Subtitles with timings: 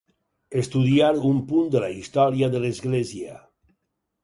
[0.61, 3.39] Estudiar un punt de la història de l'Església.